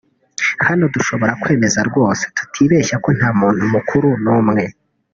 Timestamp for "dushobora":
0.95-1.33